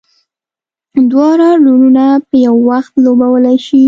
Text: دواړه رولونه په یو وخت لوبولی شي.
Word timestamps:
دواړه 1.11 1.47
رولونه 1.65 2.03
په 2.27 2.35
یو 2.45 2.55
وخت 2.69 2.93
لوبولی 3.05 3.57
شي. 3.65 3.79